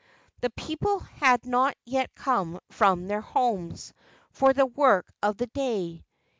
The 0.39 0.49
people 0.49 0.97
had 0.97 1.45
not 1.45 1.75
yet 1.85 2.15
come 2.15 2.59
from 2.71 3.05
their 3.07 3.21
homes 3.21 3.93
for 4.31 4.51
the 4.51 4.65
work 4.65 5.13
of 5.21 5.37
the 5.37 5.45
day. 5.45 6.03